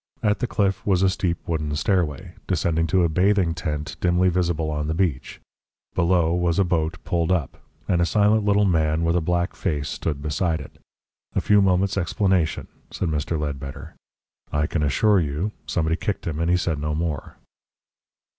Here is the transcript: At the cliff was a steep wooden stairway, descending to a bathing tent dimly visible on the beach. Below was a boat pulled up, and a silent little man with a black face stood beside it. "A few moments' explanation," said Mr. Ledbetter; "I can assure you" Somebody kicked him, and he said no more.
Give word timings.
At 0.23 0.39
the 0.39 0.47
cliff 0.47 0.83
was 0.83 1.03
a 1.03 1.11
steep 1.11 1.37
wooden 1.47 1.75
stairway, 1.75 2.33
descending 2.47 2.87
to 2.87 3.03
a 3.03 3.07
bathing 3.07 3.53
tent 3.53 3.97
dimly 3.99 4.29
visible 4.29 4.71
on 4.71 4.87
the 4.87 4.95
beach. 4.95 5.39
Below 5.93 6.33
was 6.33 6.57
a 6.57 6.63
boat 6.63 6.97
pulled 7.03 7.31
up, 7.31 7.59
and 7.87 8.01
a 8.01 8.05
silent 8.07 8.43
little 8.43 8.65
man 8.65 9.03
with 9.03 9.15
a 9.15 9.21
black 9.21 9.55
face 9.55 9.89
stood 9.89 10.19
beside 10.19 10.59
it. 10.59 10.79
"A 11.35 11.39
few 11.39 11.61
moments' 11.61 11.97
explanation," 11.97 12.67
said 12.89 13.09
Mr. 13.09 13.39
Ledbetter; 13.39 13.93
"I 14.51 14.65
can 14.65 14.81
assure 14.81 15.19
you" 15.19 15.51
Somebody 15.67 15.97
kicked 15.97 16.25
him, 16.25 16.39
and 16.39 16.49
he 16.49 16.57
said 16.57 16.79
no 16.79 16.95
more. 16.95 17.37